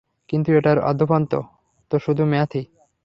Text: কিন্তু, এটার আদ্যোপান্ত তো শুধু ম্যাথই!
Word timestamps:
কিন্তু, 0.29 0.49
এটার 0.53 0.77
আদ্যোপান্ত 0.81 1.31
তো 1.91 1.95
শুধু 1.99 2.23
ম্যাথই! 2.25 2.63